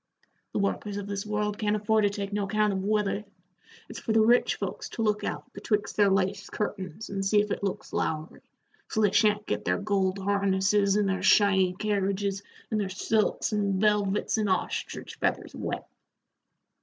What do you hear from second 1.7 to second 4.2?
afford to take no account of weather. It's for